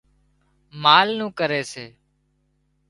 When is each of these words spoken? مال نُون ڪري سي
مال 0.81 1.07
نُون 1.17 1.29
ڪري 1.39 1.61
سي 1.71 1.85